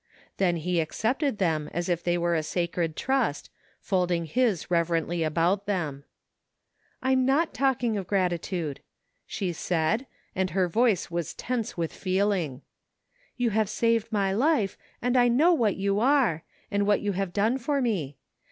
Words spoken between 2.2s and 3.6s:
a sacred trust,